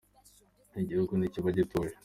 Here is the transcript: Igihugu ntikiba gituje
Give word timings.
Igihugu 0.81 1.11
ntikiba 1.15 1.49
gituje 1.57 1.93